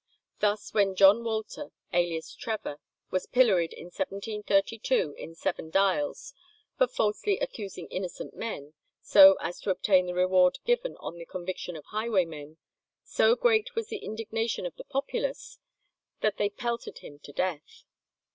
[0.39, 2.79] Thus when John Waller, alias Trevor,
[3.11, 6.33] was pilloried in 1732, in Seven Dials,
[6.75, 11.75] for falsely accusing innocent men, so as to obtain the reward given on the conviction
[11.75, 12.57] of highwaymen,
[13.03, 15.59] so great was the indignation of the populace
[16.21, 17.83] that they pelted him to death.